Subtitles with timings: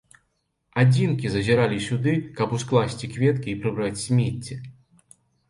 [0.83, 4.61] Адзінкі зазіралі сюды, каб ускласці кветкі і прыбраць смецце.